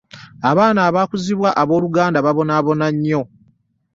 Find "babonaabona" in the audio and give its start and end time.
2.25-2.85